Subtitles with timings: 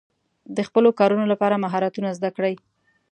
[0.55, 2.55] د خپلو کارونو لپاره مهارتونه زده کړئ.